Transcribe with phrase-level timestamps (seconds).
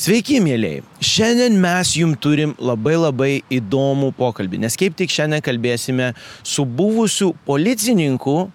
[0.00, 0.80] Sveiki, mėlyjei.
[1.04, 6.06] Šiandien mes jums turim labai labai įdomų pokalbį, nes kaip tik šiandien kalbėsime
[6.40, 8.46] su buvusiu policininku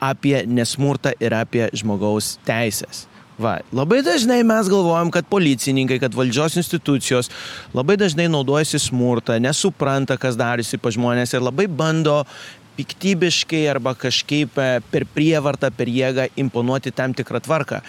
[0.00, 3.02] apie nesmurtą ir apie žmogaus teisės.
[3.36, 7.28] Va, labai dažnai mes galvojam, kad policininkai, kad valdžios institucijos
[7.76, 12.22] labai dažnai naudojasi smurtą, nesupranta, kas darosi pa žmonės ir labai bando
[12.76, 17.80] piktybiškai arba kažkaip e, per prievartą, per jėgą imponuoti tam tikrą tvarką.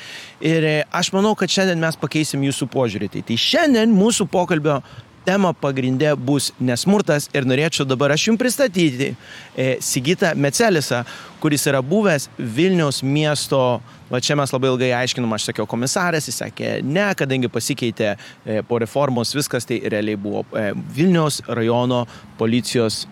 [0.46, 3.12] Ir e, aš manau, kad šiandien mes pakeisim jūsų požiūrį.
[3.16, 4.80] Tai, tai šiandien mūsų pokalbio
[5.26, 11.04] tema pagrindė bus nesmurtas ir norėčiau dabar aš jums pristatyti e, Sigitą Mecelisą,
[11.44, 13.62] kuris yra buvęs Vilniaus miesto,
[14.10, 18.62] va čia mes labai ilgai aiškinom, aš sakiau komisaras, jis sakė ne, kadangi pasikeitė e,
[18.68, 22.06] po reformos viskas, tai realiai buvo e, Vilniaus rajono
[22.40, 23.06] policijos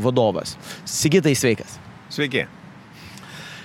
[0.00, 0.56] vadovas.
[0.90, 1.78] Sigitai sveikas.
[2.10, 2.46] Sveiki.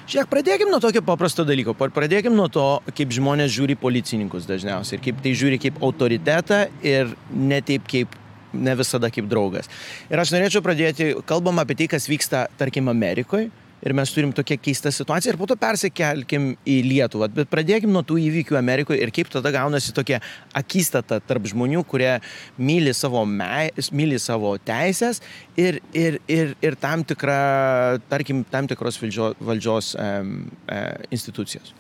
[0.10, 1.76] Žiūrėk, pradėkim nuo tokio paprasto dalyko.
[1.78, 2.64] Pradėkim nuo to,
[2.98, 8.16] kaip žmonės žiūri policininkus dažniausiai ir kaip tai žiūri kaip autoritetą ir ne taip kaip
[8.58, 9.70] ne visada kaip draugas.
[10.10, 13.52] Ir aš norėčiau pradėti, kalbam apie tai, kas vyksta, tarkim, Amerikoje
[13.86, 17.30] ir mes turim tokią keistą situaciją ir po to persikelkim į Lietuvą.
[17.34, 20.22] Bet pradėkim nuo tų įvykių Amerikoje ir kaip tada gaunasi tokia
[20.58, 22.16] akistata tarp žmonių, kurie
[22.58, 25.24] myli savo, me, myli savo teisės
[25.60, 30.36] ir, ir, ir, ir tam, tikra, tarkim, tam tikros valdžios, valdžios um,
[30.68, 31.74] uh, institucijos.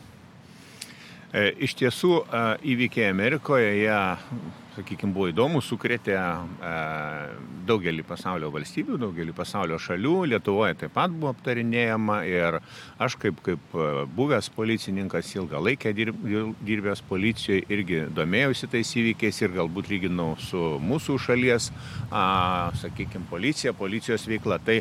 [1.29, 2.39] E, iš tiesų, e,
[2.73, 3.97] įvykiai Amerikoje, jie
[4.73, 6.69] sakykime, buvo įdomus, sukrėtė e,
[7.69, 12.57] daugelį pasaulio valstybių, daugelį pasaulio šalių, Lietuvoje taip pat buvo aptarinėjama ir
[12.97, 13.77] aš kaip, kaip
[14.17, 16.17] buvęs policininkas ilgą laikę dirb,
[16.65, 21.69] dirbęs policijoje irgi domėjausi tais įvykiais ir galbūt lyginau su mūsų šalies,
[22.81, 24.57] sakykime, policija, policijos veikla.
[24.65, 24.79] Tai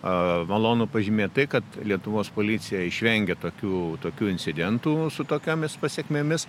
[0.00, 6.46] Malonu pažymėti tai, kad Lietuvos policija išvengė tokių, tokių incidentų su tokiamis pasiekmėmis,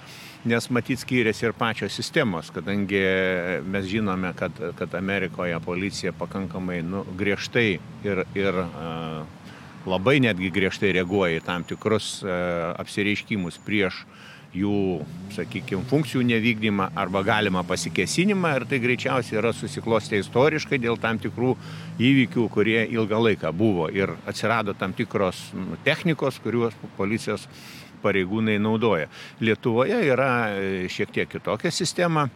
[0.47, 3.03] nes matyt skyrėsi ir pačios sistemos, kadangi
[3.67, 7.67] mes žinome, kad, kad Amerikoje policija pakankamai nu, griežtai
[8.07, 8.63] ir, ir
[9.83, 14.19] labai netgi griežtai reaguoja į tam tikrus apsireiškimus prieš uh,
[14.55, 15.01] jų,
[15.31, 21.53] sakykime, funkcijų nevykdymą arba galimą pasikesinimą ir tai greičiausiai yra susiklostę istoriškai dėl tam tikrų
[22.01, 27.47] įvykių, kurie ilgą laiką buvo ir atsirado tam tikros nu, technikos, kuriuos policijos
[28.03, 29.07] pareigūnai naudoja.
[29.39, 32.27] Lietuvoje yra e, šiek tiek kitokia sistema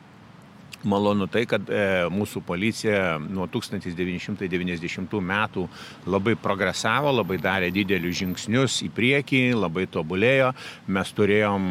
[0.85, 5.65] malonu tai, kad e, mūsų policija nuo 1990 metų
[6.09, 10.51] labai progresavo, labai darė didelius žingsnius į priekį, labai tobulėjo.
[10.95, 11.67] Mes turėjom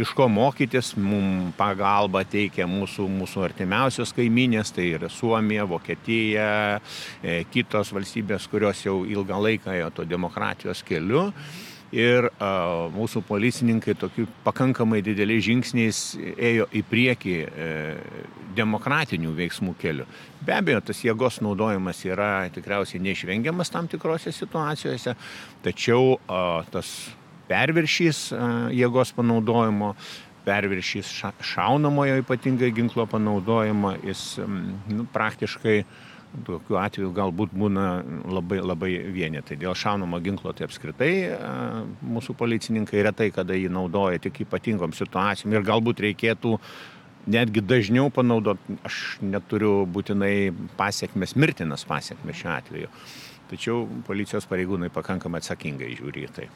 [0.00, 6.52] iš ko mokytis, mums pagalba teikia mūsų, mūsų artimiausios kaiminės, tai yra Suomija, Vokietija,
[7.22, 11.30] e, kitos valstybės, kurios jau ilgą laiką ėjo to demokratijos keliu
[11.94, 12.50] ir a,
[12.94, 16.00] mūsų policininkai tokiu pakankamai dideliais žingsniais
[16.36, 17.68] ėjo į priekį e,
[18.56, 20.06] demokratinių veiksmų keliu.
[20.46, 25.16] Be abejo, tas jėgos naudojimas yra tikriausiai neišvengiamas tam tikrose situacijose,
[25.66, 26.94] tačiau a, tas
[27.50, 29.94] perviršys a, jėgos panaudojimo
[30.44, 34.22] perviršys ša, šaunamojo ypatingai ginklo panaudojimo, jis
[34.88, 35.82] nu, praktiškai
[36.46, 37.84] Tokiu atveju galbūt būna
[38.30, 39.56] labai, labai vienetai.
[39.58, 41.10] Dėl šaunamo ginklo tai apskritai
[42.06, 46.54] mūsų policininkai retai kada jį naudoja tik ypatingom situacijom ir galbūt reikėtų
[47.30, 52.94] netgi dažniau panaudoti, aš neturiu būtinai pasiekmes, mirtinas pasiekmes šiuo atveju.
[53.50, 56.46] Tačiau policijos pareigūnai pakankamai atsakingai žiūri į tai.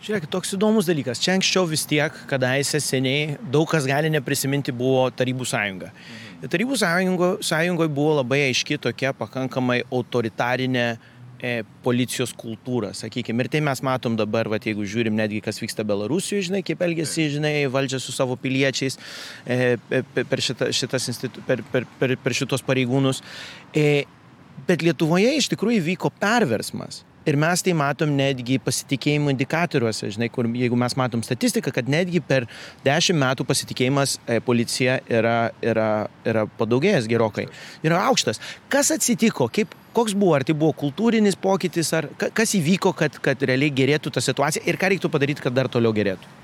[0.00, 1.20] Žiūrėk, toks įdomus dalykas.
[1.20, 5.90] Čia anksčiau vis tiek, kadaise seniai, daug kas gali neprisiminti, buvo Tarybų sąjunga.
[5.92, 6.30] Mhm.
[6.48, 10.84] Tarybų sąjungoje sąjungo buvo labai aiški tokia pakankamai autoritarinė
[11.44, 11.50] e,
[11.84, 13.44] policijos kultūra, sakykime.
[13.44, 17.28] Ir tai mes matom dabar, va, jeigu žiūrim netgi, kas vyksta Belarusijoje, žinai, kaip elgesi,
[17.36, 18.96] žinai, valdžia su savo piliečiais
[19.44, 19.76] e,
[20.16, 23.20] per, šita, šitas institu, per, per, per, per šitos pareigūnus.
[23.76, 24.06] E,
[24.64, 27.02] bet Lietuvoje iš tikrųjų vyko perversmas.
[27.28, 32.22] Ir mes tai matom netgi pasitikėjimo indikatoriuose, žinai, kur jeigu mes matom statistiką, kad netgi
[32.24, 32.46] per
[32.86, 35.90] dešimt metų pasitikėjimas e, policija yra, yra,
[36.24, 37.44] yra padaugėjęs gerokai,
[37.84, 38.40] yra aukštas.
[38.72, 43.44] Kas atsitiko, kaip, koks buvo, ar tai buvo kultūrinis pokytis, ar kas įvyko, kad, kad
[43.44, 46.40] realiai gerėtų ta situacija ir ką reiktų padaryti, kad dar toliau gerėtų?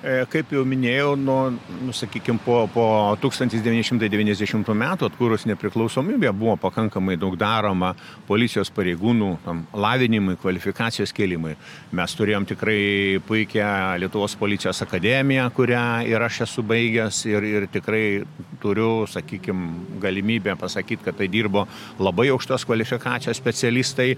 [0.00, 1.50] E, kaip jau minėjau, nuo,
[1.84, 2.84] nu, sakykime, po, po
[3.20, 7.90] 1990 metų atkūrus nepriklausomybę buvo pakankamai daug daroma
[8.24, 11.52] policijos pareigūnų tam, lavinimui, kvalifikacijos kelimui.
[11.92, 12.80] Mes turėjom tikrai
[13.28, 13.68] puikią
[14.00, 18.04] Lietuvos policijos akademiją, kurią ir aš esu baigęs ir, ir tikrai
[18.64, 21.66] turiu, sakykime, galimybę pasakyti, kad tai dirbo
[22.00, 24.14] labai aukštos kvalifikacijos specialistai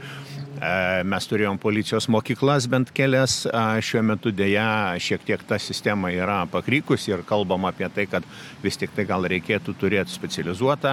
[1.03, 3.41] Mes turėjom policijos mokyklas bent kelias,
[3.82, 8.26] šiuo metu dėja šiek tiek ta sistema yra pakrykus ir kalbam apie tai, kad
[8.62, 10.93] vis tik tai gal reikėtų turėti specializuotą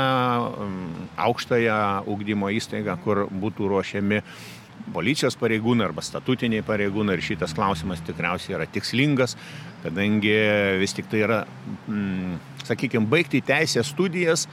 [1.21, 1.77] aukštąją
[2.09, 4.23] ugdymo įstaigą, kur būtų ruošiami
[4.95, 9.37] policijos pareigūnai arba statutiniai pareigūnai ir šitas klausimas tikriausiai yra tikslingas,
[9.83, 10.33] kadangi
[10.81, 11.43] vis tik tai yra,
[11.85, 14.47] mm, sakykime, baigti teisės studijas,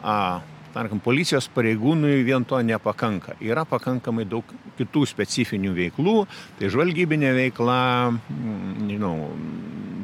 [0.00, 0.40] a,
[0.74, 3.36] tarkim, policijos pareigūnui vien to nepakanka.
[3.44, 4.44] Yra pakankamai daug
[4.78, 6.16] kitų specifinių veiklų,
[6.58, 7.80] tai žvalgybinė veikla,
[8.12, 9.16] mm, nežinau,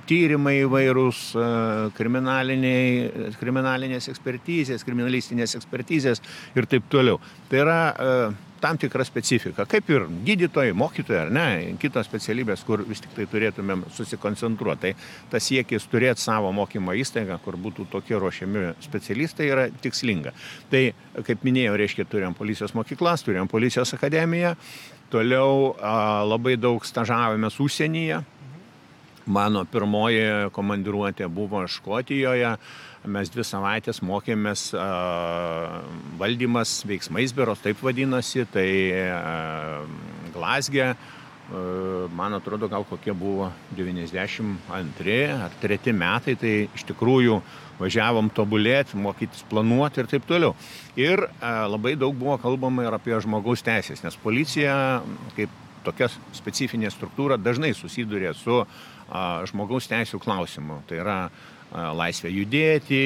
[0.09, 1.21] tyrimai įvairūs,
[1.99, 6.19] kriminalinės ekspertizės, kriminalistinės ekspertizės
[6.57, 7.17] ir taip toliau.
[7.51, 7.81] Tai yra
[8.61, 11.47] tam tikra specifika, kaip ir gydytojai, mokytojai ar ne,
[11.81, 14.79] kitos specialybės, kur vis tik tai turėtumėm susikoncentruoti.
[14.79, 14.93] Tai
[15.33, 20.35] tas siekis turėti savo mokymo įstaigą, kur būtų tokie ruošiami specialistai, yra tikslinga.
[20.71, 20.83] Tai,
[21.27, 24.55] kaip minėjau, reiškia, turėjom policijos mokyklas, turėjom policijos akademiją,
[25.13, 28.23] toliau a, labai daug stažavomės užsienyje.
[29.29, 32.55] Mano pirmoji komandiruotė buvo Škotijoje,
[33.07, 34.73] mes dvi savaitės mokėmės
[36.19, 38.69] valdymas veiksmais biuros, taip vadinasi, tai
[40.35, 40.91] Glasgė,
[42.19, 47.39] man atrodo, gal kokie buvo 92 ar 3 metai, tai iš tikrųjų
[47.79, 50.57] važiavom tobulėti, mokytis planuoti ir taip toliau.
[50.99, 55.01] Ir labai daug buvo kalbama ir apie žmogaus teisės, nes policija
[55.39, 55.55] kaip
[55.87, 58.65] tokia specifinė struktūra dažnai susiduria su
[59.49, 60.83] žmogaus teisų klausimu.
[60.91, 61.19] Tai yra
[61.73, 63.01] laisvė judėti,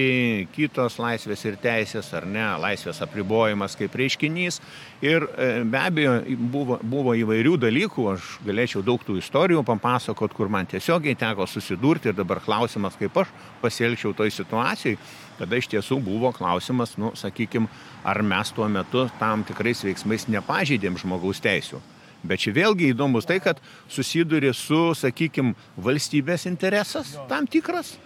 [0.54, 4.60] kitos laisvės ir teisės, ar ne, laisvės apribojimas kaip reiškinys.
[5.02, 6.12] Ir e, be abejo,
[6.52, 12.12] buvo, buvo įvairių dalykų, aš galėčiau daug tų istorijų papasakot, kur man tiesiogiai teko susidurti
[12.12, 13.32] ir dabar klausimas, kaip aš
[13.64, 15.00] pasielgčiau toj situacijai,
[15.40, 17.66] kada iš tiesų buvo klausimas, nu, sakykime,
[18.06, 21.82] ar mes tuo metu tam tikrais veiksmais nepažeidėm žmogaus teisų.
[22.22, 23.58] Bet čia vėlgi įdomus tai, kad
[23.90, 27.96] susiduri su, sakykime, valstybės interesas tam tikras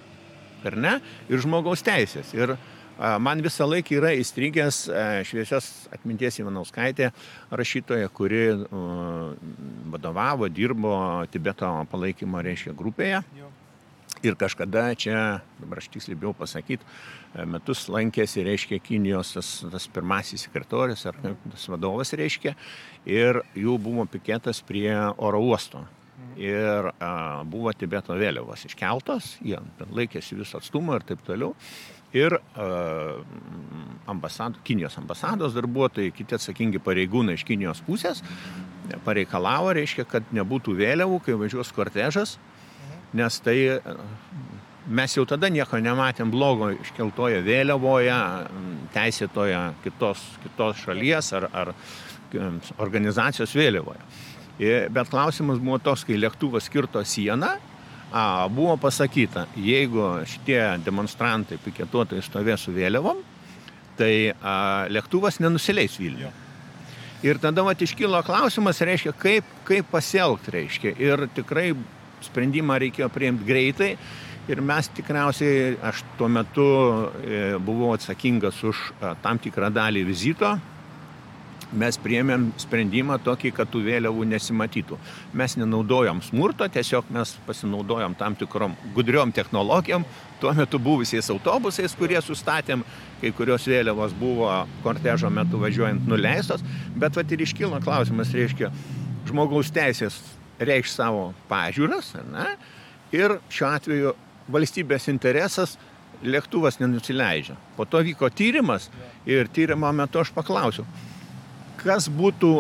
[0.69, 0.97] ar ne,
[1.31, 2.33] ir žmogaus teisės.
[2.37, 2.57] Ir
[2.97, 4.87] man visą laiką yra įstrigęs
[5.29, 7.11] šviesios atminties Ivanauskaitė
[7.53, 8.49] rašytoja, kuri
[9.93, 10.97] vadovavo, dirbo
[11.33, 13.23] Tibeto palaikymo reiškia grupėje.
[14.25, 16.87] Ir kažkada čia, dabar aš tiksliai bijau pasakyti,
[17.45, 22.55] metus lankėsi, reiškia, Kinijos tas, tas pirmasis sekretorius ar tas vadovas, reiškia,
[23.05, 24.89] ir jų buvo piketas prie
[25.21, 25.85] oro uosto
[26.41, 29.59] ir a, buvo Tibeto vėliavos iškeltos, jie
[29.93, 31.55] laikėsi viso atstumo ir taip toliau.
[32.17, 32.33] Ir
[34.07, 38.23] ambasado, Kinijos ambasados darbuotojai, kiti atsakingi pareigūnai iš Kinijos pusės
[39.05, 42.37] pareikalavo, reiškia, kad nebūtų vėliavų, kai važiuos kortežas,
[43.17, 43.57] nes tai
[44.87, 48.17] mes jau tada nieko nematėm blogo iškeltoje vėliavoje,
[48.95, 51.75] teisėtoje kitos, kitos šalies ar, ar
[52.83, 54.01] organizacijos vėliavoje.
[54.59, 57.51] Bet klausimas buvo toks, kai lėktuvas kirto sieną,
[58.09, 63.21] a, buvo pasakyta, jeigu šitie demonstrantai, piketuotojai stovės su vėliavom,
[64.01, 66.33] tai a, lėktuvas nenusileis Vilniuje.
[67.27, 70.95] Ir tada mat iškilo klausimas, reiškia, kaip, kaip pasielgti, reiškia.
[71.01, 71.71] Ir tikrai
[72.25, 73.91] sprendimą reikėjo priimti greitai.
[74.47, 76.67] Ir mes tikriausiai, aš tuo metu
[77.27, 78.83] e, buvau atsakingas už
[79.25, 80.53] tam tikrą dalį vizito
[81.79, 84.99] mes priėmėm sprendimą tokį, kad tų vėliavų nesimatytų.
[85.37, 90.07] Mes nenaudojom smurto, tiesiog mes pasinaudojom tam tikrom gudriom technologijom,
[90.41, 92.85] tuo metu buvusiais autobusais, kurie sustatėm,
[93.21, 94.51] kai kurios vėliavos buvo
[94.85, 96.65] kortežo metu važiuojant nuleistos,
[96.97, 98.73] bet vat ir iškilo klausimas, reiškia,
[99.29, 100.21] žmogaus teisės
[100.59, 102.55] reikš savo pažiūras, ne?
[103.15, 104.15] ir šiuo atveju
[104.53, 105.77] valstybės interesas
[106.25, 107.57] lėktuvas nenusileidžia.
[107.77, 108.89] Po to vyko tyrimas
[109.29, 110.87] ir tyrimo metu aš paklausiau,
[111.87, 112.53] kas būtų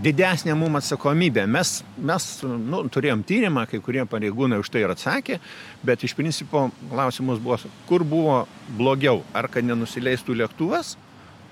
[0.00, 1.44] didesnė mums atsakomybė.
[1.50, 5.40] Mes, mes nu, turėjom tyrimą, kai kurie pareigūnai už tai ir atsakė,
[5.86, 8.40] bet iš principo klausimus buvo, kur buvo
[8.78, 10.96] blogiau, ar kad nenusileistų lėktuvas,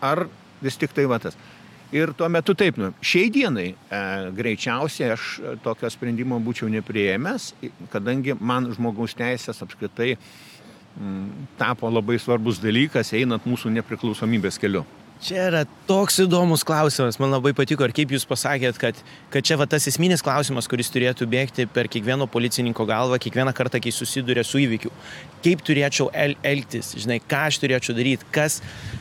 [0.00, 0.26] ar
[0.62, 1.36] vis tik tai vatas.
[1.92, 4.00] Ir tuo metu taip, nu, šiai dienai e,
[4.36, 5.28] greičiausiai aš
[5.64, 7.54] tokio sprendimo būčiau neprieėmęs,
[7.92, 14.84] kadangi man žmogaus teisės apskritai m, tapo labai svarbus dalykas, einant mūsų nepriklausomybės keliu.
[15.18, 19.00] Čia yra toks įdomus klausimas, man labai patiko ir kaip jūs pasakėt, kad,
[19.34, 23.80] kad čia va tas esminis klausimas, kuris turėtų bėgti per kiekvieno policininko galvą, kiekvieną kartą,
[23.82, 24.92] kai susiduria su įvykiu.
[25.42, 28.60] Kaip turėčiau el elgtis, žinai, ką aš turėčiau daryti, kas,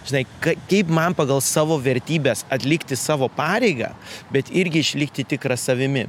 [0.09, 3.93] žinai, ka, kaip man pagal savo vertybės atlikti savo pareigą,
[4.33, 6.07] bet irgi išlikti tikrą savimi.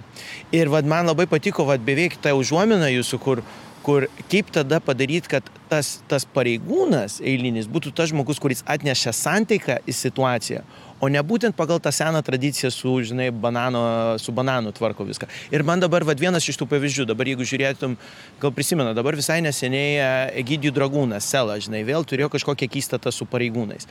[0.56, 3.44] Ir vad man labai patiko, vad beveik ta užuomina jūsų, kur
[3.88, 9.78] kur kaip tada padaryti, kad tas, tas pareigūnas eilinis būtų tas žmogus, kuris atneša santeiką
[9.88, 10.60] į situaciją,
[11.00, 13.80] o ne būtent pagal tą seną tradiciją su, žinai, banano,
[14.20, 15.30] su bananu tvarko viską.
[15.54, 17.96] Ir man dabar, vad, vienas iš tų pavyzdžių, dabar jeigu žiūrėtum,
[18.42, 23.24] gal prisimenu, dabar visai neseniai e, Egidijų dragūnas, Sela, žinai, vėl turėjo kažkokią keistatą su
[23.30, 23.88] pareigūnais,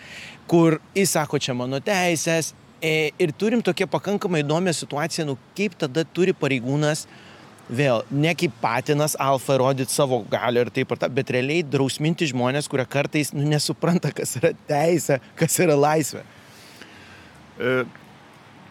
[0.52, 2.54] kur jis sako, čia mano teisės.
[2.78, 7.08] E, ir turim tokią pakankamai įdomią situaciją, nu kaip tada turi pareigūnas
[7.70, 12.30] vėl ne kaip patinas alfa rodyti savo galią ir taip ir tą, bet realiai drausminti
[12.32, 16.24] žmonės, kurie kartais nu, nesupranta, kas yra teisė, kas yra laisvė.
[17.58, 17.74] E,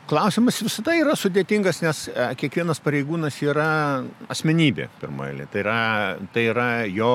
[0.08, 3.68] klausimas visada yra sudėtingas, nes e, kiekvienas pareigūnas yra
[4.32, 5.50] asmenybė, pirmoji.
[5.52, 5.82] Tai yra,
[6.32, 7.12] tai yra jo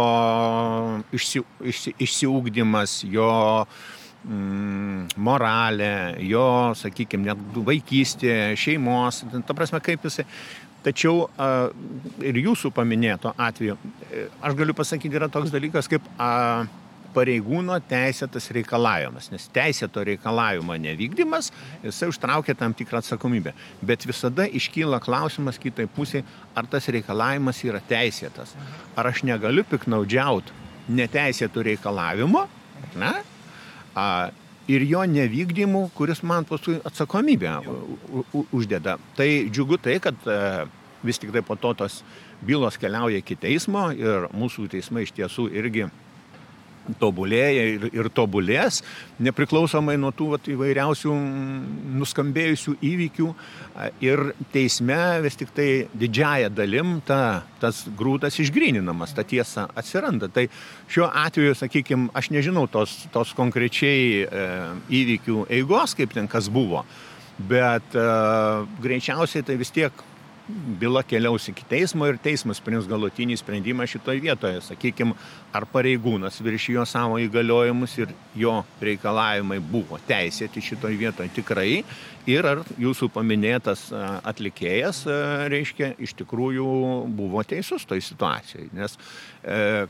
[1.15, 3.31] išsi, išsi, išsiugdymas, jo
[4.27, 5.93] mm, moralė,
[6.27, 6.45] jo,
[6.77, 10.27] sakykime, net vaikystė, šeimos, ta prasme, kaip jisai.
[10.81, 11.69] Tačiau a,
[12.25, 13.77] ir jūsų paminėto atveju,
[14.09, 16.65] e, aš galiu pasakyti, yra toks dalykas kaip a,
[17.15, 21.51] pareigūno teisėtas reikalavimas, nes teisėto reikalavimo nevykdymas,
[21.83, 23.53] jisai užtraukia tam tikrą atsakomybę.
[23.85, 26.23] Bet visada iškyla klausimas kitai pusiai,
[26.55, 28.55] ar tas reikalavimas yra teisėtas.
[28.95, 30.59] Ar aš negaliu piknaudžiauti
[30.91, 32.47] neteisėtų reikalavimo,
[32.99, 33.13] ne?
[33.91, 34.05] A,
[34.67, 37.57] ir jo nevykdymu, kuris man paskui atsakomybę
[38.51, 38.97] uždeda.
[39.17, 40.67] Tai džiugu tai, kad e,
[41.03, 42.01] vis tik tai po to tos
[42.45, 45.89] bylos keliauja iki teismo ir mūsų teismai iš tiesų irgi
[47.01, 48.81] tobulėja ir, ir tobulės,
[49.21, 51.13] nepriklausomai nuo tų vat, įvairiausių
[52.01, 53.29] nuskambėjusių įvykių.
[54.03, 54.23] Ir
[54.53, 60.31] teisme vis tik tai didžiaja dalim ta, tas grūdas išgryninamas, ta tiesa atsiranda.
[60.33, 60.47] Tai
[60.91, 64.45] šiuo atveju, sakykime, aš nežinau tos, tos konkrečiai e,
[65.01, 66.83] įvykių eigos, kaip ten kas buvo,
[67.49, 68.07] bet e,
[68.83, 70.07] greičiausiai tai vis tiek
[70.81, 74.61] byla keliaus iki teismo ir teismas priims galutinį sprendimą šitoje vietoje.
[74.65, 75.15] Sakykime,
[75.53, 81.83] ar pareigūnas viršijo savo įgaliojimus ir jo reikalavimai buvo teisėti šitoje vietoje tikrai
[82.29, 83.87] ir ar jūsų paminėtas
[84.27, 85.03] atlikėjas,
[85.51, 86.67] reiškia, iš tikrųjų
[87.17, 88.69] buvo teisus toj situacijai.
[88.77, 88.97] Nes
[89.41, 89.87] e,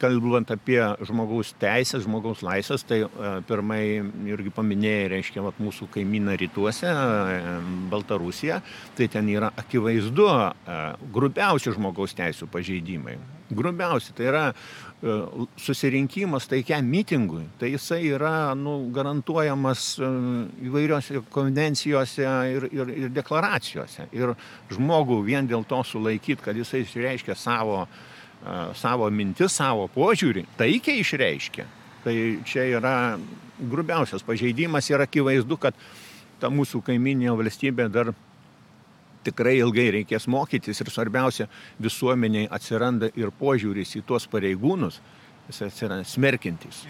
[0.00, 3.82] kalbant apie žmogaus teisės, žmogaus laisvės, tai e, pirmai
[4.28, 7.54] irgi paminėjai, reiškia, vat, mūsų kaimyną rytuose, e,
[7.92, 8.60] Baltarusija,
[8.98, 10.80] tai ten yra akivaizdu e,
[11.14, 13.16] grubiausi žmogaus teisų pažeidimai.
[13.46, 14.46] Grubiausi, tai yra
[15.60, 19.84] susirinkimas taikiam mitingui, tai jisai yra nu, garantuojamas
[20.66, 22.26] įvairiose konvencijose
[22.56, 24.08] ir, ir, ir deklaracijose.
[24.16, 24.34] Ir
[24.72, 28.02] žmogų vien dėl to sulaikyti, kad jisai išreiškia savo uh,
[28.78, 31.66] savo mintis, savo požiūrį, taikiai išreiškia.
[32.04, 32.14] Tai
[32.46, 32.94] čia yra
[33.58, 35.74] grubiausias pažeidimas ir akivaizdu, kad
[36.40, 38.12] ta mūsų kaiminė valstybė dar
[39.26, 41.48] tikrai ilgai reikės mokytis ir svarbiausia,
[41.82, 45.00] visuomeniai atsiranda ir požiūris į tuos pareigūnus,
[45.48, 46.84] jis atsiranda smerkintis.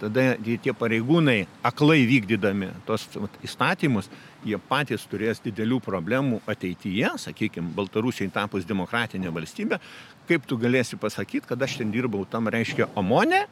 [0.00, 3.06] Tada tie pareigūnai aklai vykdydami tos
[3.44, 4.08] įstatymus,
[4.46, 9.80] jie patys turės didelių problemų ateityje, sakykime, Baltarusijai tapus demokratinė valstybė,
[10.28, 13.44] kaip tu galėsi pasakyti, kad aš ten dirbau, tam reiškia omonė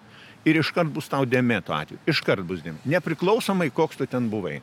[0.48, 2.00] ir iškart bus tau dėmėto atveju.
[2.08, 2.88] Iškart bus dėmėto.
[2.88, 4.60] Nepriklausomai, koks tu ten buvai.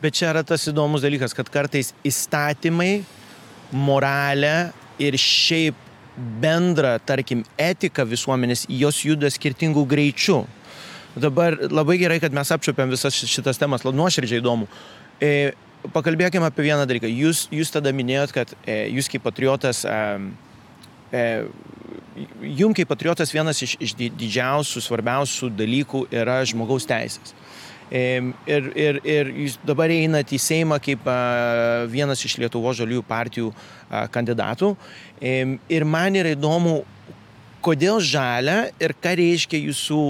[0.00, 3.02] Bet čia yra tas įdomus dalykas, kad kartais įstatymai,
[3.76, 4.70] moralė
[5.02, 5.76] ir šiaip
[6.40, 10.38] bendra, tarkim, etika visuomenės, jos juda skirtingų greičių.
[11.20, 14.68] Dabar labai gerai, kad mes apčiupiam visas šitas temas, nuoširdžiai įdomu.
[15.20, 15.52] E,
[15.94, 17.08] pakalbėkime apie vieną dalyką.
[17.08, 19.98] Jūs, jūs tada minėjot, kad e, jūs kaip patriotas e,
[21.10, 21.44] E,
[22.40, 27.34] jum kaip patriotas vienas iš, iš didžiausių, svarbiausių dalykų yra žmogaus teisės.
[27.90, 31.08] Ir, ir, ir jūs dabar einate į Seimą kaip
[31.90, 33.48] vienas iš Lietuvo žaliųjų partijų
[34.14, 34.68] kandidatų.
[35.18, 36.76] Ir man yra įdomu,
[37.64, 40.00] kodėl žalia ir ką reiškia jūsų,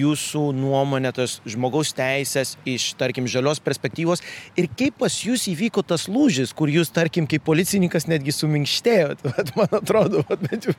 [0.00, 4.24] jūsų nuomonė tas žmogaus teisės iš, tarkim, žalios perspektyvos
[4.60, 9.52] ir kaip pas jūs įvyko tas lūžis, kur jūs, tarkim, kaip policininkas netgi suminkštėjot, bet
[9.58, 10.70] man atrodo, bet,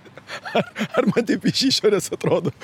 [0.55, 2.55] ar, ar man taip iš išorės atrodo?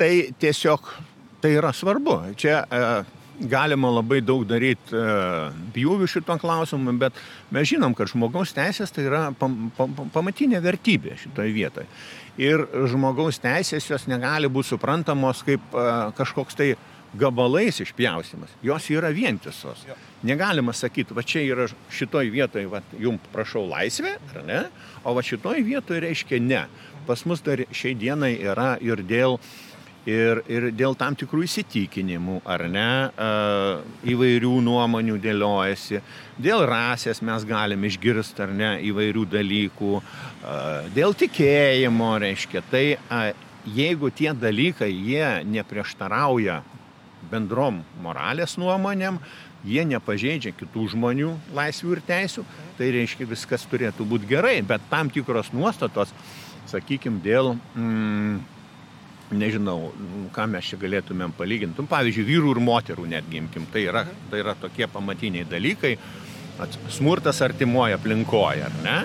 [0.00, 0.92] tai tiesiog
[1.40, 2.18] tai yra svarbu.
[2.36, 5.04] Čia uh, galima labai daug daryti e,
[5.74, 7.16] pjūvių šito klausimu, bet
[7.54, 11.88] mes žinom, kad žmogaus teisės tai yra pam, pam, pamatinė vertybė šitoje vietoje.
[12.40, 16.74] Ir žmogaus teisės jos negali būti suprantamos kaip e, kažkoks tai
[17.16, 18.50] gabalais išpjausimas.
[18.64, 19.84] Jos yra vientisos.
[20.26, 24.64] Negalima sakyti, va čia yra šitoj vietoje, va, jums prašau laisvę, ar ne,
[25.04, 26.66] o va šitoj vietoje reiškia ne.
[27.06, 29.38] Pas mus dar šiai dienai yra ir dėl
[30.06, 32.90] ir, ir dėl tam tikrų įsitikinimų, ar ne,
[34.06, 36.00] įvairių nuomonių dėliojasi.
[36.42, 39.92] Dėl rasės mes galime išgirsti, ar ne, įvairių dalykų.
[40.96, 42.84] Dėl tikėjimo, reiškia, tai
[43.66, 46.62] jeigu tie dalykai, jie neprieštarauja
[47.26, 49.18] bendrom moralės nuomonėm,
[49.66, 52.44] jie nepažeidžia kitų žmonių laisvių ir teisių,
[52.78, 56.14] tai reiškia viskas turėtų būti gerai, bet tam tikros nuostatos,
[56.70, 57.56] sakykime, dėl...
[57.74, 58.44] Mm,
[59.34, 59.90] nežinau,
[60.34, 61.80] ką mes čia galėtumėm palyginti.
[61.80, 63.66] Nu, pavyzdžiui, vyrų ir moterų netgi imkim.
[63.72, 65.96] Tai yra, tai yra tokie pamatiniai dalykai.
[66.94, 68.98] Smurtas artimoje aplinkoje, ar ne?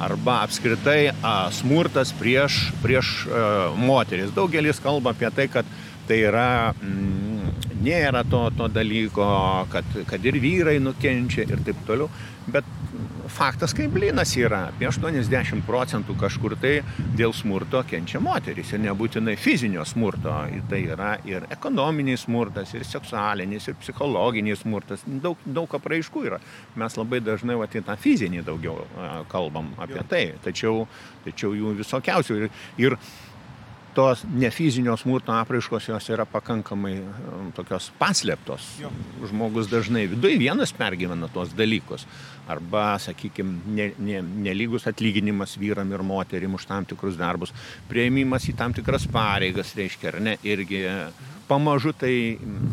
[0.00, 3.44] Arba apskritai a, smurtas prieš, prieš a,
[3.76, 4.32] moteris.
[4.34, 5.68] Daugelis kalba apie tai, kad
[6.08, 7.52] tai yra, mm,
[7.84, 9.28] nėra to, to dalyko,
[9.70, 12.08] kad, kad ir vyrai nukenčia ir taip toliau.
[12.50, 12.66] Bet
[13.30, 14.66] faktas kaip blinas yra.
[14.70, 16.72] Apie 80 procentų kažkur tai
[17.18, 18.72] dėl smurto kenčia moteris.
[18.74, 20.34] Ir nebūtinai fizinio smurto.
[20.70, 25.06] Tai yra ir ekonominis smurtas, ir seksualinis, ir psichologinis smurtas.
[25.06, 26.40] Daug, daug apraiškų yra.
[26.80, 28.84] Mes labai dažnai va, tą fizinį daugiau
[29.32, 30.24] kalbam apie tai.
[30.44, 30.86] Tačiau,
[31.26, 32.40] tačiau jų visokiausių.
[32.40, 32.98] Ir, ir
[33.94, 38.66] tos nefizinio smurto apraiškos jos yra pakankamai um, tokios paslėptos.
[38.82, 38.90] Jo.
[39.30, 42.06] Žmogus dažnai viduje vienas pergyvena tuos dalykus.
[42.50, 47.54] Arba, sakykime, ne, ne, nelygus atlyginimas vyram ir moterim už tam tikrus darbus,
[47.90, 50.82] prieimimas į tam tikras pareigas, reiškia, ar ne, irgi
[51.50, 52.70] pamažu tai mm,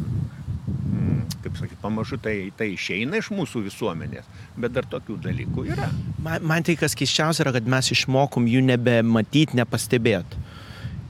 [1.47, 4.27] kaip sakyti, pamažu tai, tai išeina iš mūsų visuomenės,
[4.59, 5.89] bet dar tokių dalykų yra.
[6.23, 10.45] Man, man tai kas keiščiausia yra, kad mes išmokom jų nebematyti, nepastebėti.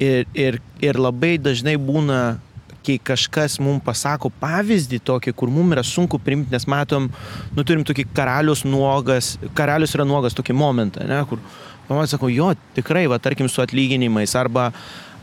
[0.04, 2.38] Ir, ir, ir labai dažnai būna,
[2.88, 7.10] kai kažkas mums pasako pavyzdį tokį, kur mums yra sunku priimti, nes matom,
[7.56, 11.42] nu turim tokį karalius nuogas, karalius yra nuogas tokį momentą, ne, kur
[11.88, 14.70] pamatai, sako, jo, tikrai, va, tarkim, su atlyginimais, arba,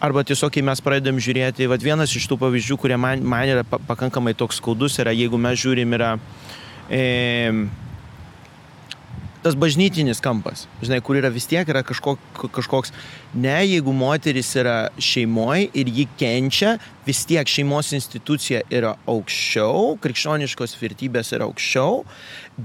[0.04, 3.64] arba tiesiog, kai mes pradedam žiūrėti, va, vienas iš tų pavyzdžių, kurie man, man yra
[3.64, 6.14] pakankamai toks skaudus, yra, jeigu mes žiūrim, yra...
[6.92, 7.02] E,
[9.44, 12.20] tas bažnytinis kampas, žinai, kur yra vis tiek yra kažkok,
[12.54, 12.94] kažkoks,
[13.36, 20.78] ne, jeigu moteris yra šeimoje ir ji kenčia, vis tiek šeimos institucija yra aukščiau, krikščioniškos
[20.80, 22.00] vertybės yra aukščiau,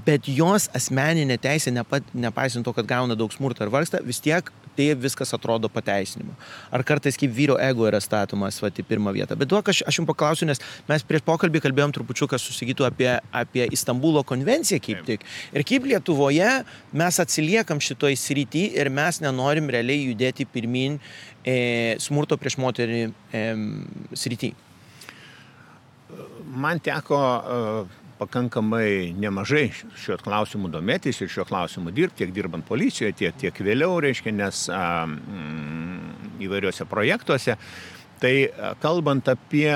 [0.07, 4.47] bet jos asmeninė teisė, nepa, nepaisant to, kad gauna daug smurto ar vargsta, vis tiek
[4.79, 6.31] tai viskas atrodo pateisinimu.
[6.71, 9.35] Ar kartais kaip vyro ego yra statomas va, į pirmą vietą.
[9.39, 13.67] Bet duok, aš, aš jums paklausiu, nes mes prieš pokalbį kalbėjom trupučiuką susigytų apie, apie
[13.75, 15.27] Istanbulo konvenciją kaip tik.
[15.51, 16.47] Ir kaip Lietuvoje
[17.03, 20.97] mes atsiliekam šitoj srity ir mes nenorim realiai judėti pirmin
[21.43, 23.45] e, smurto prieš moterį e,
[24.15, 24.53] srity.
[26.49, 33.15] Man teko uh, pakankamai nemažai šiuo klausimu domėtis ir šiuo klausimu dirbti, tiek dirbant policijoje,
[33.23, 37.57] tiek, tiek vėliau, reiškia, nes a, mm, įvairiuose projektuose.
[38.19, 38.33] Tai
[38.83, 39.71] kalbant apie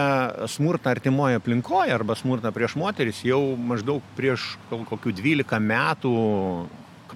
[0.51, 6.11] smurtą artimoje aplinkoje arba smurtą prieš moteris, jau maždaug prieš kokių 12 metų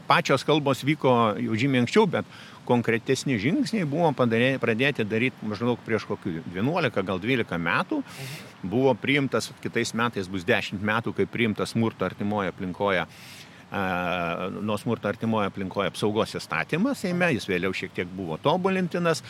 [0.07, 2.27] pačios kalbos vyko jau žymiai anksčiau, bet
[2.67, 8.03] konkretesni žingsniai buvo padarė, pradėti daryti maždaug prieš kokių 11, gal 12 metų.
[8.67, 13.05] Buvo priimtas, kitais metais bus 10 metų, kai priimtas smurto artimoje aplinkoje
[14.61, 19.23] nuo smurto artimoje aplinkoje apsaugos įstatymas, Seime, jis vėliau šiek tiek buvo tobulintinas,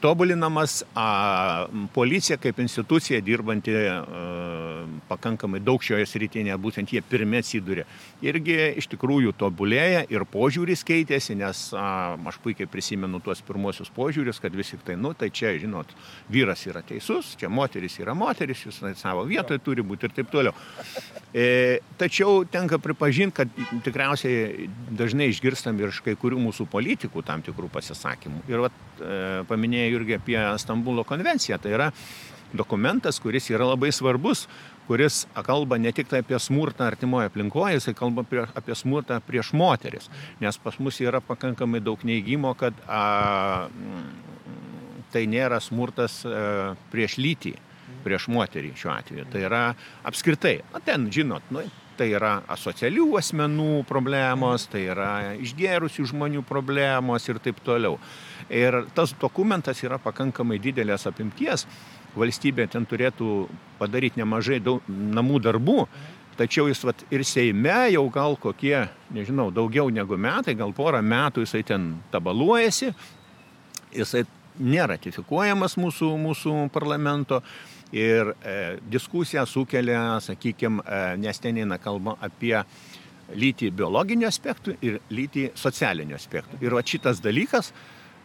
[0.00, 7.40] tobulinamas, a, policija kaip institucija dirbanti a, e, pakankamai daug šioje srityje, būtent jie pirmie
[7.42, 7.86] atsidūrė.
[8.24, 14.40] Irgi iš tikrųjų tobulėja ir požiūris keitėsi, nes a, aš puikiai prisimenu tuos pirmosius požiūrius,
[14.42, 15.90] kad vis tik tai, nu, tai čia, žinot,
[16.32, 20.54] vyras yra teisus, čia moteris yra moteris, jūs savo vietoje turi būti ir taip toliau.
[21.36, 27.42] E, tačiau tenka pripažinti, kad tikriausiai dažnai išgirstam ir iš kai kurių mūsų politikų tam
[27.44, 28.44] tikrų pasisakymų.
[28.48, 31.58] Ir vat, e, paminėjai irgi apie Stambulo konvenciją.
[31.58, 31.90] Tai yra
[32.56, 34.46] dokumentas, kuris yra labai svarbus,
[34.86, 39.52] kuris kalba ne tik tai apie smurtą artimoje aplinkoje, jisai kalba prie, apie smurtą prieš
[39.56, 40.10] moteris.
[40.40, 43.68] Nes pas mus yra pakankamai daug neįgymo, kad a,
[45.14, 47.56] tai nėra smurtas a, prieš lytį,
[48.06, 49.26] prieš moterį šiuo atveju.
[49.32, 49.64] Tai yra
[50.06, 51.64] apskritai, na ten, žinot, nu,
[51.98, 57.98] tai yra asocialių asmenų problemos, tai yra išgėrusių žmonių problemos ir taip toliau.
[58.52, 61.66] Ir tas dokumentas yra pakankamai didelės apimties,
[62.16, 63.46] valstybė ten turėtų
[63.80, 65.80] padaryti nemažai daug, namų darbų,
[66.36, 71.46] tačiau jis vat, ir Seime jau gal kokie, nežinau, daugiau negu metai, gal porą metų
[71.46, 72.92] jisai ten tabaluojasi,
[73.96, 77.42] jisai neratifikuojamas mūsų, mūsų parlamento
[77.96, 78.56] ir e,
[78.92, 80.84] diskusiją sukelia, sakykime,
[81.22, 82.56] nes ten eina kalba apie
[83.34, 86.60] lytį biologinių aspektų ir lytį socialinių aspektų.
[86.62, 87.72] Ir va šitas dalykas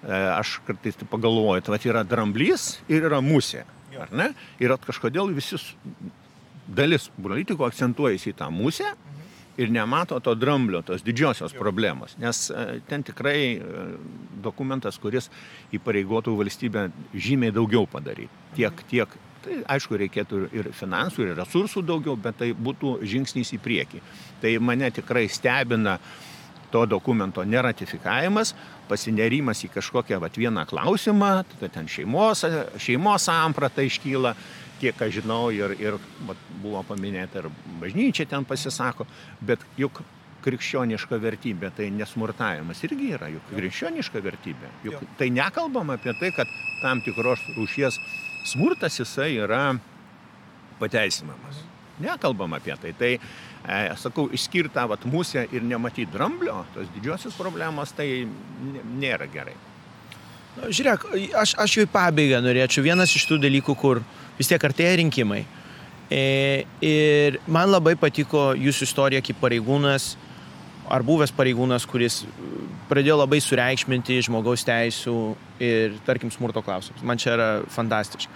[0.02, 3.64] aš kartais tai pagalvoju, tai yra dramblys ir yra musė.
[4.00, 4.32] Ar ne?
[4.62, 5.60] Ir kažkodėl visi
[6.72, 8.94] dalis politikų akcentuojasi į tą musę
[9.60, 12.16] ir nemato to dramblio, tos didžiosios problemos.
[12.22, 13.84] Nes e, ten tikrai e,
[14.44, 15.28] dokumentas, kuris
[15.76, 18.32] įpareigotų valstybę žymiai daugiau padaryti.
[18.56, 19.20] Tiek, tiek.
[19.42, 24.02] Tai aišku, reikėtų ir finansų, ir resursų daugiau, bet tai būtų žingsnis į priekį.
[24.42, 25.98] Tai mane tikrai stebina
[26.72, 28.54] to dokumento neratifikavimas,
[28.90, 32.46] pasinerimas į kažkokią vat, vieną klausimą, tai ten šeimos,
[32.80, 34.36] šeimos samprata iškyla,
[34.82, 36.00] kiek aš žinau, ir, ir
[36.30, 37.52] vat, buvo paminėta ir
[37.82, 39.10] bažnyčia ten pasisako,
[39.42, 40.04] bet juk
[40.42, 44.72] krikščioniška vertybė, tai nesmurtavimas irgi yra juk krikščioniška vertybė.
[44.88, 46.50] Juk tai nekalbam apie tai, kad
[46.82, 48.00] tam tikros rūšies
[48.48, 49.64] smurtas jisai yra
[50.80, 51.62] pateisinamas.
[52.02, 52.94] Nekalbam apie tai.
[52.98, 58.26] Tai, e, sakau, išskirta vat musę ir nematyti dramblio, tos didžiosios problemos, tai
[58.98, 59.58] nėra gerai.
[60.58, 61.06] Na, žiūrėk,
[61.38, 62.84] aš, aš jau į pabaigą norėčiau.
[62.84, 64.02] Vienas iš tų dalykų, kur
[64.40, 65.46] vis tiek artėja rinkimai.
[66.12, 70.16] E, ir man labai patiko jūsų istorija kaip pareigūnas,
[70.92, 72.26] ar buvęs pareigūnas, kuris
[72.92, 75.16] pradėjo labai sureikšminti žmogaus teisų
[75.64, 77.04] ir, tarkim, smurto klausimus.
[77.08, 78.32] Man čia yra fantastiška.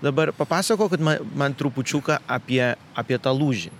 [0.00, 2.62] Dabar papasako, kad man, man trupučiuką apie,
[2.98, 3.72] apie tą lūžį.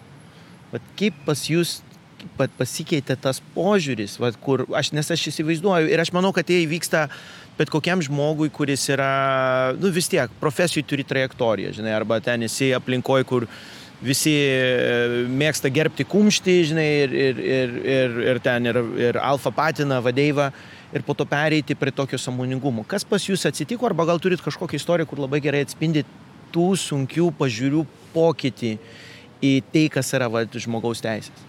[0.70, 1.80] Bet kaip pas jūs
[2.60, 7.06] pasikeitė tas požiūris, vat, kur aš, nes aš įsivaizduoju ir aš manau, kad tai vyksta
[7.60, 12.70] bet kokiam žmogui, kuris yra, nu vis tiek, profesijai turi trajektoriją, žinai, arba ten esi
[12.76, 13.46] aplinkoje, kur
[14.04, 19.52] visi e, mėgsta gerbti kumštį, žinai, ir, ir, ir, ir, ir ten, ir, ir alfa
[19.54, 20.50] patina, vadeiva,
[20.94, 22.84] ir po to pereiti prie tokio samoningumo.
[22.88, 26.04] Kas pas jūs atsitiko, arba gal turit kažkokią istoriją, kur labai gerai atspindi
[26.54, 27.84] tų sunkių pažiūrių
[28.14, 28.74] pokytį
[29.44, 31.48] į tai, kas yra va, žmogaus teisės?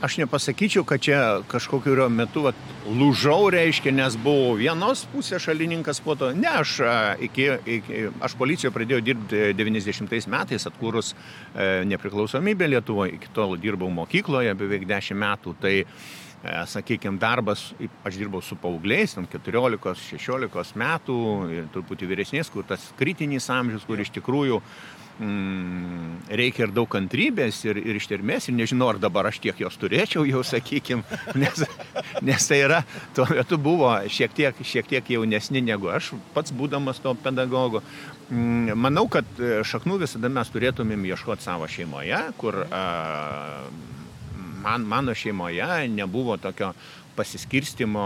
[0.00, 6.16] Aš nepasakyčiau, kad čia kažkokiu metu vat, lūžau reiškia, nes buvau vienos pusės šalininkas po
[6.18, 6.32] to.
[6.36, 6.76] Ne, aš,
[7.24, 13.90] iki, iki, aš policijoje pradėjau dirbti 90 metais, atkūrus e, nepriklausomybę Lietuvoje, iki tol dirbau
[13.92, 15.56] mokykloje beveik 10 metų.
[15.62, 17.70] Tai, e, sakykime, darbas,
[18.06, 21.18] aš dirbau su paaugliais, 14-16 metų,
[21.72, 24.60] truputį vyresnės, kur tas kritinis amžius, kur iš tikrųjų
[25.20, 29.78] mm, reikia ir daug kantrybės ir, ir ištermės, ir nežinau, ar dabar aš tiek jos
[29.80, 31.04] turėčiau, jau sakykim,
[31.42, 31.64] nes,
[32.26, 32.82] nes tai yra,
[33.16, 37.82] tuo metu buvo šiek tiek, šiek tiek jaunesni negu aš, pats būdamas to pedagogo.
[38.30, 42.84] Mm, manau, kad e, šaknų visada mes turėtumėm ieškoti savo šeimoje, kur a,
[44.66, 46.72] man, mano šeimoje nebuvo tokio
[47.16, 48.04] pasiskirstimo,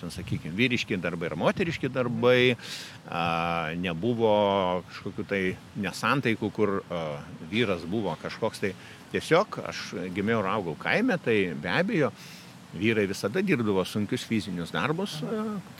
[0.00, 2.56] ten, sakykime, vyriški darbai ir moteriški darbai,
[3.82, 4.34] nebuvo
[4.90, 5.42] kažkokių tai
[5.84, 6.78] nesantaikų, kur
[7.52, 8.76] vyras buvo kažkoks tai.
[9.06, 9.80] Tiesiog, aš
[10.16, 12.08] gimiau ir augau kaime, tai be abejo,
[12.78, 15.18] vyrai visada dirbdavo sunkius fizinius darbus,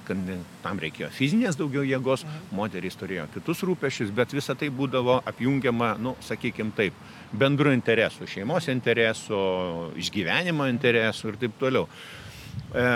[0.06, 0.30] kad
[0.64, 6.16] tam reikėjo fizinės daugiau jėgos, moterys turėjo kitus rūpešius, bet visa tai būdavo apjungiama, nu,
[6.24, 6.96] sakykime taip,
[7.36, 9.42] bendrų interesų, šeimos interesų,
[10.02, 11.86] išgyvenimo interesų ir taip toliau.
[12.72, 12.88] E,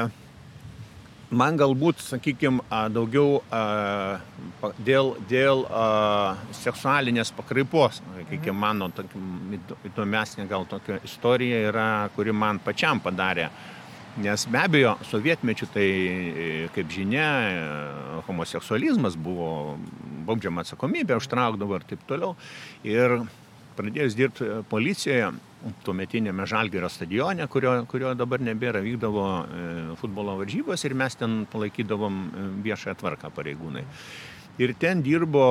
[1.31, 3.41] man galbūt, sakykime, daugiau
[4.85, 5.65] dėl, dėl
[6.61, 8.91] seksualinės pakraipos, sakykime, mano
[9.91, 13.51] įdomesnė gal tokia istorija yra, kuri man pačiam padarė.
[14.18, 15.88] Nes be abejo, sovietmečių tai,
[16.75, 17.27] kaip žinia,
[18.27, 19.77] homoseksualizmas buvo
[20.27, 22.35] baudžiama atsakomybė, užtraukdavo ir taip toliau.
[22.87, 23.20] Ir
[23.79, 25.31] pradėjus dirbti policijoje,
[25.85, 29.64] tuometinėme Žalgerio stadione, kurio, kurio dabar nebėra, vykdavo e,
[30.01, 33.85] futbolo varžybos ir mes ten palaikydavom e, viešąją tvarką pareigūnai.
[34.61, 35.44] Ir ten dirbo,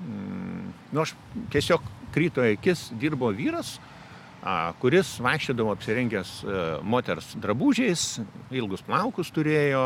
[0.00, 0.64] mm,
[0.96, 1.14] nu aš
[1.52, 3.76] tiesiog kryto akis, dirbo vyras,
[4.80, 8.04] kuris vaikščiodavo apsirengęs e, moters drabužiais,
[8.56, 9.84] ilgus plaukus turėjo,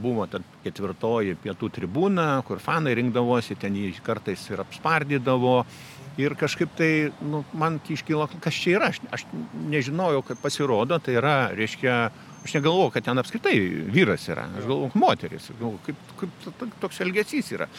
[0.00, 5.58] buvo ta ketvirtoji pietų tribūna, kur fanai rinkdavosi, ten jį kartais ir apspardydavo,
[6.18, 9.22] Ir kažkaip tai, nu, man iškilo, kas čia yra, aš, aš
[9.70, 11.94] nežinojau, kad pasirodo, tai yra, reiškia,
[12.42, 13.54] aš negalvojau, kad ten apskritai
[13.94, 17.70] vyras yra, aš galvojau, moteris, galvojau, kaip, kaip toks elgesys yra.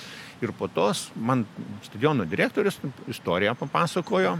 [0.41, 1.43] Ir po tos man
[1.85, 2.79] stadiono direktorius
[3.11, 4.37] istoriją papasakojo,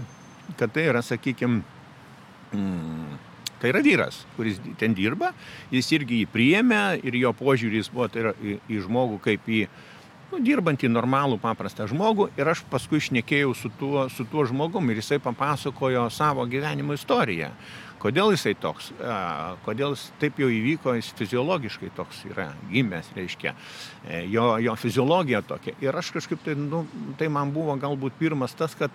[0.59, 1.61] kad tai yra, sakykime,
[2.53, 3.19] mm,
[3.61, 5.31] tai yra vyras, kuris ten dirba,
[5.73, 9.65] jis irgi jį priėmė ir jo požiūris buvo tai yra, į, į žmogų kaip į
[10.31, 15.01] nu, dirbantį normalų paprastą žmogų ir aš paskui šnekėjau su tuo, su tuo žmogum ir
[15.01, 17.51] jisai papasakojo savo gyvenimo istoriją.
[18.01, 18.87] Kodėl jisai toks,
[19.61, 23.53] kodėl jis taip jau įvyko, jis fiziologiškai toks yra gimęs, reiškia,
[24.07, 25.75] e, jo, jo fiziologija tokia.
[25.85, 26.81] Ir aš kažkaip tai, nu,
[27.19, 28.89] tai man buvo galbūt pirmas tas, kad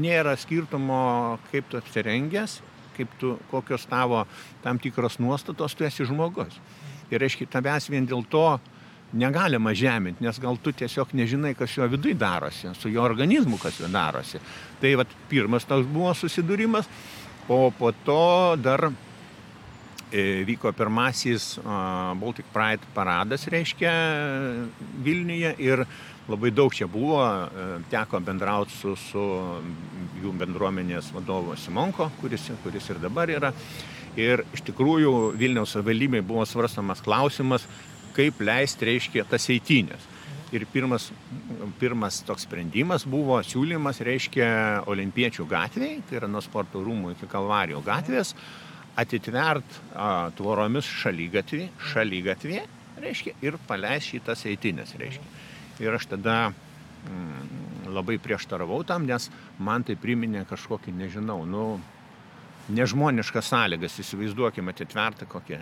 [0.00, 2.60] nėra skirtumo, kaip tu apsirengęs,
[2.96, 4.24] kaip tu, kokios tavo
[4.64, 6.58] tam tikros nuostatos, tu esi žmogus.
[7.12, 8.48] Ir reiškia, tavęs vien dėl to
[9.16, 13.78] negalima žeminti, nes gal tu tiesiog nežinai, kas jo viduje darosi, su jo organizmu, kas
[13.80, 14.40] jo darosi.
[14.80, 16.88] Tai vat, pirmas toks buvo susidūrimas,
[17.48, 18.88] o po to dar
[20.10, 21.54] e, vyko pirmasis
[22.18, 23.94] Baltic Pride paradas, reiškia,
[25.06, 25.86] Vilniuje ir
[26.28, 29.26] labai daug čia buvo, e, teko bendrauti su, su
[30.22, 33.52] jų bendruomenės vadovu Simonko, kuris, kuris ir dabar yra.
[34.16, 37.66] Ir iš tikrųjų Vilniaus savivaldybei buvo svarstamas klausimas,
[38.16, 40.12] kaip leisti, reiškia, tas eitynės.
[40.54, 41.10] Ir pirmas,
[41.80, 44.46] pirmas toks sprendimas buvo siūlymas, reiškia,
[44.88, 48.32] olimpiečių gatvėje, tai yra nuo sporto rūmų iki Kalvarijų gatvės,
[48.96, 52.62] atitvert a, tvoromis šalygatvį, šalygatvį,
[53.02, 55.34] reiškia, ir paleisti šitas eitynės, reiškia.
[55.82, 61.66] Ir aš tada mm, labai prieštaravau tam, nes man tai priminė kažkokį, nežinau, nu,
[62.72, 65.58] nežmoniškas sąlygas, įsivaizduokime atitvertą kokie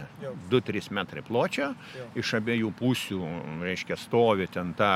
[0.51, 2.07] 2-3 metrai pločio, jo.
[2.21, 3.21] iš abiejų pusių,
[3.65, 4.93] reiškia, stovi ten ta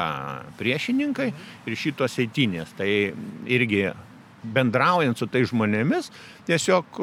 [0.61, 1.48] priešininkai mhm.
[1.68, 2.72] ir šitos eitinės.
[2.78, 2.88] Tai
[3.59, 3.88] irgi
[4.38, 6.12] bendraujant su tai žmonėmis,
[6.48, 7.00] tiesiog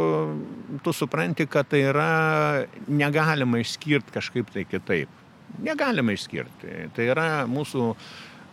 [0.83, 2.09] tu supranti, kad tai yra
[2.87, 5.21] negalima išskirti kažkaip tai kitaip.
[5.63, 6.89] Negalima išskirti.
[6.95, 7.93] Tai yra mūsų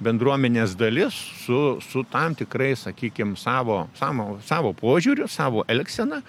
[0.02, 6.22] bendruomenės dalis su, su tam tikrai, sakykime, savo, savo, savo požiūriu, savo elgseną.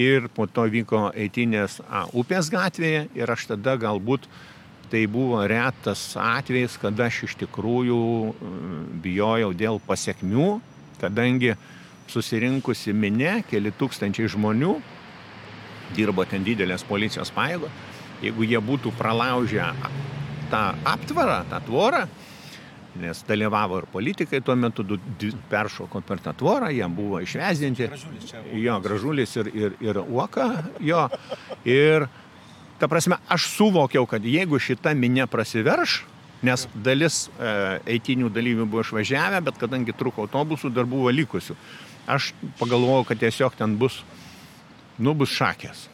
[0.00, 4.28] Ir po to vyko eitinės a, upės gatvėje ir aš tada galbūt
[4.90, 7.98] tai buvo retas atvejis, kada aš iš tikrųjų
[9.02, 10.48] bijojau dėl pasiekmių,
[11.02, 11.54] kadangi
[12.10, 14.74] susirinkusi minė, keli tūkstančiai žmonių,
[15.94, 17.89] dirbo ten didelės policijos pajėgos,
[18.24, 19.70] jeigu jie būtų pralaužę
[20.50, 22.04] tą aptvarą, tą tvorą,
[23.00, 24.98] nes dalyvavo ir politikai tuo metu, du,
[25.50, 27.86] peršoko per tą tvorą, jie buvo išvezdinti.
[27.90, 28.42] Gražulis čia.
[28.58, 30.48] Jo, gražulis ir, ir, ir uoka
[30.82, 31.06] jo.
[31.64, 32.08] Ir
[32.80, 36.00] ta prasme, aš suvokiau, kad jeigu šita minė prasiverš,
[36.46, 37.52] nes dalis e,
[37.98, 41.56] eitinių dalyvių buvo išvažiavę, bet kadangi truko autobusų, dar buvo likusių.
[42.10, 44.00] Aš pagalvojau, kad tiesiog ten bus,
[44.98, 45.86] nu, bus šakės.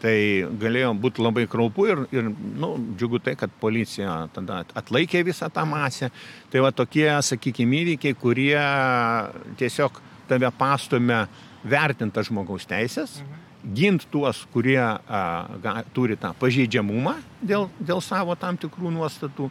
[0.00, 0.14] Tai
[0.60, 5.66] galėjo būti labai kraupu ir, ir nu, džiugu tai, kad policija tada atlaikė visą tą
[5.68, 6.10] masę.
[6.52, 8.56] Tai va tokie, sakykime, įvykiai, kurie
[9.60, 10.00] tiesiog
[10.30, 11.24] tave pastumė
[11.66, 13.44] vertinti žmogaus teisės, mhm.
[13.76, 15.20] ginti tuos, kurie a,
[15.62, 19.50] ga, turi tą pažeidžiamumą dėl, dėl savo tam tikrų nuostatų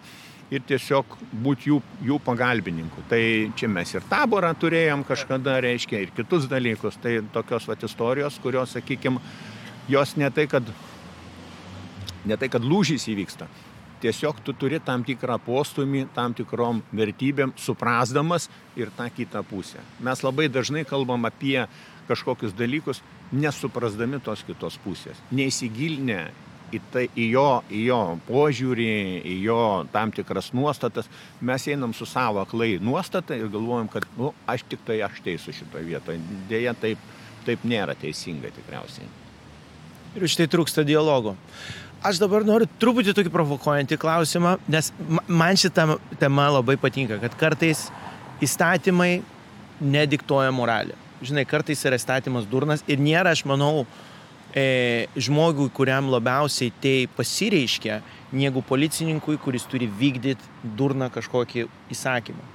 [0.50, 3.04] ir tiesiog būti jų, jų pagalbininku.
[3.10, 3.22] Tai
[3.58, 6.98] čia mes ir taborą turėjom kažkada, reiškia, ir kitus dalykus.
[7.02, 9.22] Tai tokios vat istorijos, kurios, sakykime,
[9.90, 10.64] jos ne tai, kad,
[12.26, 13.50] ne tai, kad lūžys įvyksta.
[14.00, 18.48] Tiesiog tu turi tam tikrą postumį, tam tikrom vertybėm, suprasdamas
[18.80, 19.82] ir tą kitą pusę.
[20.00, 21.66] Mes labai dažnai kalbam apie
[22.08, 23.04] kažkokius dalykus,
[23.36, 25.20] nesuprasdami tos kitos pusės.
[25.36, 26.22] Neįsigilinę
[26.72, 31.12] į, tai, į, jo, į jo požiūrį, į jo tam tikras nuostatas,
[31.44, 35.60] mes einam su savo aklai nuostata ir galvojam, kad nu, aš tik tai aš teisų
[35.60, 36.24] šitoje vietoje.
[36.48, 37.04] Deja, taip,
[37.44, 39.19] taip nėra teisinga tikriausiai
[40.16, 41.36] ir už tai trūksta dialogo.
[42.00, 44.94] Aš dabar noriu truputį tokį provokuojantį klausimą, nes
[45.28, 47.90] man šitą tema labai patinka, kad kartais
[48.44, 49.20] įstatymai
[49.84, 50.96] nediktuoja moralę.
[51.20, 53.84] Žinai, kartais yra įstatymas durnas ir nėra, aš manau,
[54.56, 58.00] e, žmogui, kuriam labiausiai tai pasireiškia,
[58.32, 62.48] negu policininkui, kuris turi vykdyti durną kažkokį įsakymą.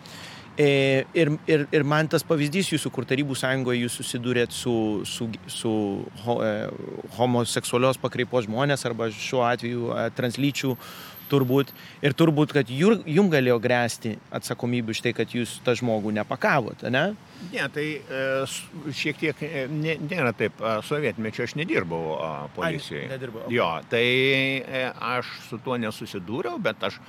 [0.57, 5.27] E, ir, ir, ir man tas pavyzdys jūsų, kur Tarybų sąjungoje jūs susidūrėt su, su,
[5.51, 5.73] su
[6.23, 6.53] ho, e,
[7.17, 10.77] homoseksualios pakreipos žmonės arba šiuo atveju e, translyčių
[11.33, 11.73] turbūt.
[12.07, 17.05] Ir turbūt, kad jum, galėjo grėsti atsakomybė už tai, kad jūs tą žmogų nepakavot, ne?
[17.51, 17.89] Ne, tai
[18.95, 20.61] šiek tiek nė, nėra taip.
[20.87, 22.21] Sovietmečio aš nedirbau
[22.55, 23.09] policijoje.
[23.11, 23.49] Nedirbau.
[23.51, 24.07] Jo, tai
[25.17, 27.01] aš su tuo nesusidūriau, bet aš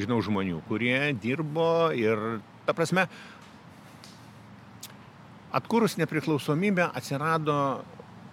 [0.00, 3.06] žinau žmonių, kurie dirbo ir Ta prasme,
[5.52, 7.56] atkūrus nepriklausomybę atsirado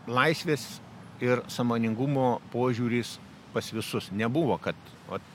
[0.07, 0.67] laisvės
[1.23, 3.17] ir samoningumo požiūris
[3.55, 4.11] pas visus.
[4.13, 4.77] Nebuvo, kad
[5.09, 5.25] vat,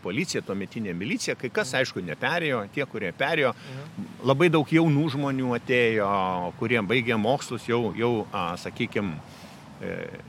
[0.00, 3.52] policija, tuometinė milicija, kai kas, aišku, neperėjo, tie, kurie perėjo,
[4.26, 6.08] labai daug jaunų žmonių atėjo,
[6.60, 8.12] kurie baigė mokslus jau, jau
[8.60, 9.18] sakykime,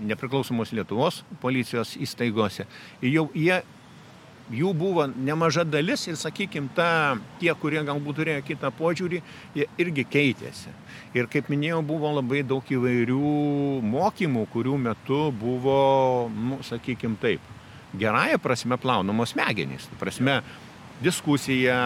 [0.08, 2.68] nepriklausomos Lietuvos policijos įstaigose.
[3.02, 3.62] Ir jau jie
[4.52, 9.22] jų buvo nemaža dalis ir, sakykime, ta, tie, kurie galbūt turėjo kitą požiūrį,
[9.56, 10.74] jie irgi keitėsi.
[11.18, 13.22] Ir kaip minėjau, buvo labai daug įvairių
[13.88, 15.80] mokymų, kurių metu buvo,
[16.32, 17.48] nu, sakykime taip,
[17.98, 19.88] gerąją prasme plaunamos smegenys.
[20.00, 20.40] Prasme,
[21.04, 21.80] diskusija,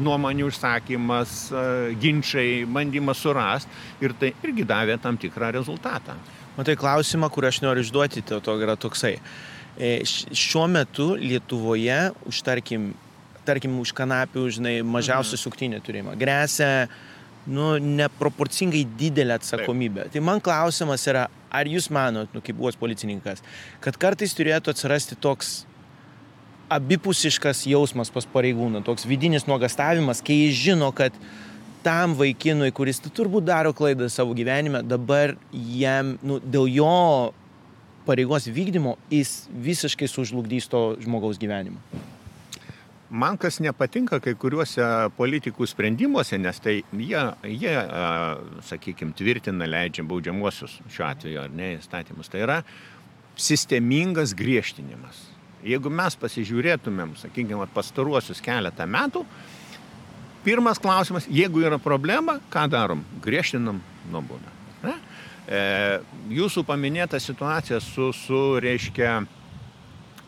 [0.00, 1.38] nuomonių išsakymas,
[2.00, 6.14] ginčiai, bandymas surasti ir tai irgi davė tam tikrą rezultatą.
[6.56, 9.16] Matai klausimą, kurį aš noriu išduoti, tai to yra toksai.
[9.16, 12.90] E, šiuo metu Lietuvoje už tarkim,
[13.46, 15.44] tarkim už kanapių, žinai, mažiausią mhm.
[15.44, 16.88] suktinį turimą grėsia
[17.48, 20.06] nu, neproporcingai didelė atsakomybė.
[20.06, 20.14] Taip.
[20.16, 23.44] Tai man klausimas yra, ar jūs manot, nu, kaip buvęs policininkas,
[23.84, 25.62] kad kartais turėtų atsirasti toks
[26.70, 31.16] abipusiškas jausmas pas pareigūną, toks vidinis nuogastavimas, kai jis žino, kad
[31.82, 36.94] tam vaikinui, kuris turbūt daro klaidą savo gyvenime, dabar jam, nu, dėl jo
[38.06, 41.80] pareigos vykdymo jis visiškai sužlugdys to žmogaus gyvenimą.
[43.10, 44.84] Man kas nepatinka kai kuriuose
[45.16, 47.22] politikų sprendimuose, nes tai jie,
[47.58, 47.72] jie
[48.68, 52.60] sakykime, tvirtina, leidžia baudžiamuosius šiuo atveju ar ne įstatymus, tai yra
[53.34, 55.24] sistemingas griežtinimas.
[55.66, 59.24] Jeigu mes pasižiūrėtumėm, sakykime, pastaruosius keletą metų,
[60.46, 63.02] pirmas klausimas, jeigu yra problema, ką darom?
[63.26, 63.82] Griežtinam
[64.12, 64.59] nuobaudą.
[65.50, 65.60] E,
[66.30, 69.18] jūsų paminėta situacija su, su reiškia,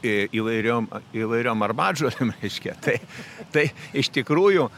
[0.03, 2.75] įvairiom, įvairiom arbadžolėm, reiškia.
[2.83, 2.97] Tai,
[3.55, 4.69] tai iš tikrųjų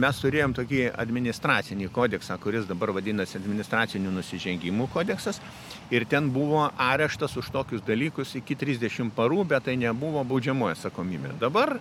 [0.00, 5.42] mes turėjom tokį administracinį kodeksą, kuris dabar vadinasi administracinių nusižengimų kodeksas.
[5.92, 11.36] Ir ten buvo areštas už tokius dalykus iki 30 parų, bet tai nebuvo baudžiamoji atsakomybė.
[11.40, 11.76] Dabar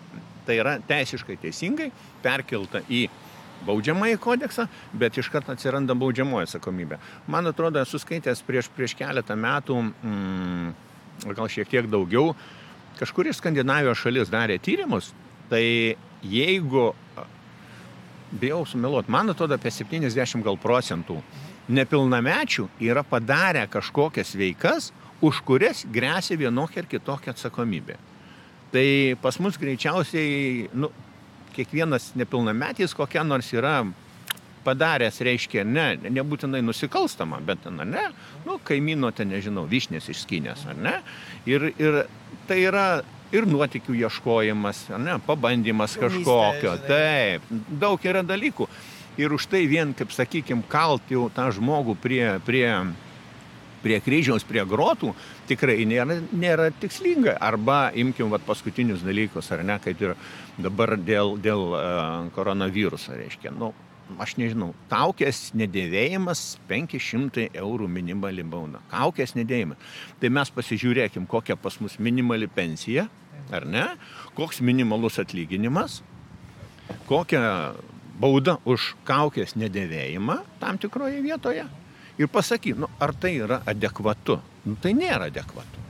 [0.46, 1.92] tai yra teisiškai teisingai
[2.24, 3.06] perkelta į
[3.68, 7.00] baudžiamąjį kodeksą, bet iš karto atsiranda baudžiamoji atsakomybė.
[7.32, 10.74] Man atrodo, esu skaitęs prieš, prieš keletą metų, mm,
[11.38, 12.36] gal šiek tiek daugiau,
[13.00, 15.12] kažkuris Skandinavijos šalis darė tyrimus,
[15.50, 16.92] tai jeigu,
[18.32, 21.22] bijau sumeluot, man atrodo apie 70 gal procentų
[21.72, 27.98] nepilnamečių yra padarę kažkokias veikas, už kurias grėsia vienokia ir kitokia atsakomybė.
[28.72, 28.86] Tai
[29.22, 30.90] pas mus greičiausiai, nu,
[31.56, 33.82] kiekvienas nepilnametis kokia nors yra
[34.66, 38.04] padaręs, reiškia, ne, nebūtinai nusikalstama, bet, na, ne,
[38.46, 40.94] nu, kaimyno ten, nežinau, vyšnės išskinės, ar ne.
[41.50, 42.04] Ir, ir
[42.50, 42.86] tai yra
[43.34, 46.76] ir nuotikių ieškojimas, ne, pabandymas kažkokio.
[46.88, 47.48] Taip,
[47.82, 48.68] daug yra dalykų.
[49.20, 52.68] Ir už tai vien, kaip sakykime, kalt jau tą žmogų prie, prie,
[53.84, 55.14] prie kryžiaus, prie grotų,
[55.50, 57.38] tikrai nėra, nėra tikslinga.
[57.42, 60.16] Arba imkim vat, paskutinius dalykus, ar ne, kaip ir
[60.62, 63.54] dabar dėl, dėl uh, koronaviruso, reiškia.
[63.56, 63.72] Nu,
[64.22, 68.84] aš nežinau, kaukės nedėvėjimas 500 eurų minimali bauna.
[68.92, 69.80] Kaukės nedėjimas.
[70.22, 73.08] Tai mes pasižiūrėkim, kokia pas mus minimali pensija,
[73.52, 73.88] ar ne,
[74.38, 76.02] koks minimalus atlyginimas,
[77.10, 77.74] kokia
[78.22, 81.66] bauda už kaukės nedėvėjimą tam tikroje vietoje.
[82.20, 84.40] Ir pasakyk, nu, ar tai yra adekvatu.
[84.66, 85.88] Nu, tai nėra adekvatu.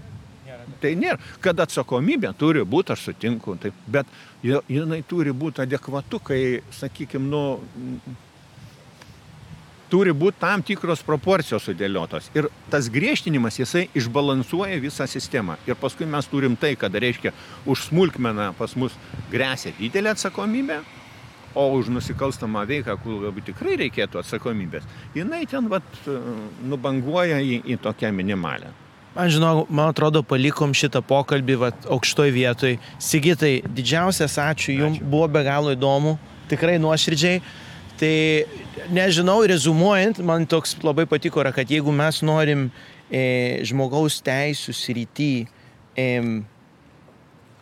[0.82, 4.10] Tai nėra, kad atsakomybė turi būti, aš sutinku, taip, bet
[4.44, 6.42] jinai turi būti adekvatu, kai,
[6.78, 7.44] sakykime, nu,
[9.92, 12.30] turi būti tam tikros proporcijos sudėliotos.
[12.38, 15.58] Ir tas griežtinimas, jisai išbalansuoja visą sistemą.
[15.68, 17.34] Ir paskui mes turim tai, kad reiškia
[17.70, 18.96] už smulkmeną pas mus
[19.34, 20.80] grėsia didelė atsakomybė,
[21.56, 24.86] o už nusikalstamą veiką, kur galbūt tikrai reikėtų atsakomybės,
[25.18, 25.86] jinai ten vat,
[26.64, 28.72] nubanguoja į, į tokią minimalę.
[29.12, 32.78] Man žinau, man atrodo, palikom šitą pokalbį vat, aukštoj vietoj.
[32.96, 36.16] Sigitai, didžiausias ačiū Jums, buvo be galo įdomu,
[36.52, 37.42] tikrai nuoširdžiai.
[38.00, 38.16] Tai
[38.96, 42.70] nežinau, rezumuojant, man toks labai patiko, yra, kad jeigu mes norim
[43.12, 45.34] e, žmogaus teisų srity
[46.00, 46.08] e,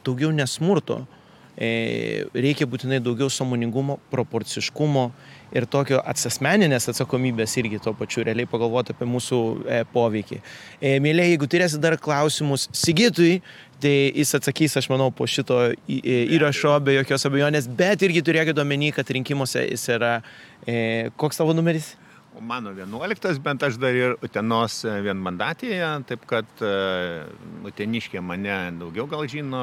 [0.05, 1.18] daugiau nesmurto, e,
[1.59, 5.09] reikia būtinai daugiau samoningumo, proporciškumo
[5.55, 10.39] ir tokio atsasmeninės atsakomybės irgi tuo pačiu realiai pagalvoti apie mūsų e, poveikį.
[10.79, 13.39] E, Mėlyje, jeigu turėsi dar klausimus Sigitui,
[13.83, 15.57] tai jis atsakys, aš manau, po šito
[15.89, 20.19] įrašo be jokios abejonės, bet irgi turėkite omeny, kad rinkimuose jis yra,
[20.67, 21.95] e, koks tavo numeris?
[22.39, 27.27] Mano 11, bent aš dar ir Utenos vienmandatėje, taip kad uh,
[27.67, 29.61] Uteniškė mane daugiau gal žino,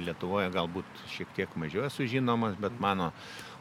[0.00, 3.10] Lietuvoje galbūt šiek tiek mažiau esu žinomas, bet mano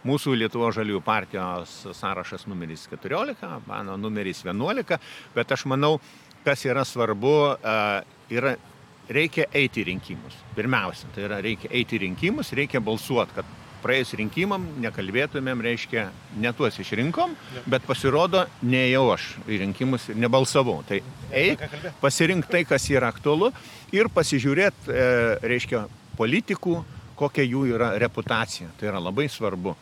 [0.07, 4.95] Mūsų Lietuvo žaliųjų partijos sąrašas numeris 14, mano numeris 11,
[5.35, 5.97] bet aš manau,
[6.45, 7.33] kas yra svarbu,
[8.31, 8.53] yra
[9.11, 10.37] reikia eiti į rinkimus.
[10.55, 16.05] Pirmiausia, tai yra reikia eiti į rinkimus, reikia balsuoti, kad praėjus rinkimam nekalbėtumėm, reiškia,
[16.41, 17.35] ne tuos išrinkom,
[17.69, 20.79] bet pasirodo, ne jau aš į rinkimus ir nebalsavau.
[20.87, 21.01] Tai
[21.35, 21.63] eik,
[22.03, 23.51] pasirink tai, kas yra aktualu
[23.95, 25.11] ir pasižiūrėt, e,
[25.43, 25.85] reiškia,
[26.19, 26.79] politikų,
[27.19, 28.71] kokia jų yra reputacija.
[28.79, 29.75] Tai yra labai svarbu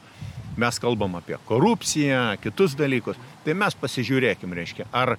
[0.58, 5.16] mes kalbam apie korupciją, kitus dalykus, tai mes pasižiūrėkim, reiškia, ar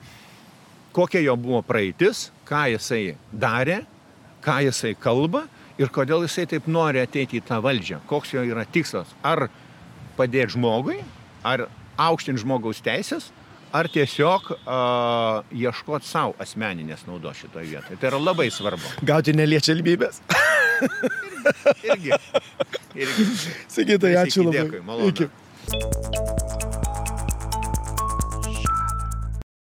[0.97, 3.85] kokia jo buvo praeitis, ką jisai darė,
[4.43, 5.45] ką jisai kalba
[5.79, 9.11] ir kodėl jisai taip nori ateiti į tą valdžią, koks jo yra tikslas.
[9.27, 9.49] Ar
[10.19, 10.99] padėti žmogui,
[11.47, 11.69] ar
[11.99, 13.31] aukštinti žmogaus teisės,
[13.75, 18.01] ar tiesiog uh, ieškoti savo asmeninės naudos šitoje vietoje.
[18.01, 18.95] Tai yra labai svarbu.
[19.09, 20.23] Gauti neliečialbybės.
[21.89, 22.15] irgi.
[22.97, 23.31] irgi.
[23.69, 24.65] Sakytai, ačiū labai.
[24.65, 25.13] Dėkui, malonu.
[25.13, 26.47] Iki.